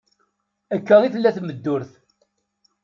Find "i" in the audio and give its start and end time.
1.01-1.09